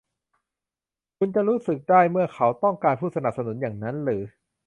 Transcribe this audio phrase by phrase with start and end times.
[1.17, 4.23] คุณจะรู้สึกได้เมื่อเขาต้องการผู้สนับสนุนอย่างนั้นหรือ?